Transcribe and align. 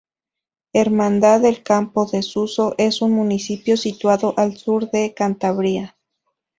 La 0.73 0.81
Hermandad 0.81 1.41
de 1.41 1.61
Campoo 1.61 2.07
de 2.09 2.23
Suso 2.23 2.73
es 2.79 3.03
un 3.03 3.11
municipio 3.11 3.77
situado 3.77 4.33
al 4.35 4.57
sur 4.57 4.89
de 4.89 5.13
Cantabria. 5.13 5.95